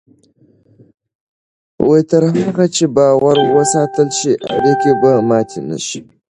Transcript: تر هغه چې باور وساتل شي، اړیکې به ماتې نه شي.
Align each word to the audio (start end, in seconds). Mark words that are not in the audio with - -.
تر 2.09 2.23
هغه 2.35 2.65
چې 2.75 2.85
باور 2.95 3.37
وساتل 3.55 4.09
شي، 4.19 4.33
اړیکې 4.55 4.91
به 5.01 5.11
ماتې 5.29 5.59
نه 5.69 5.77
شي. 5.87 5.99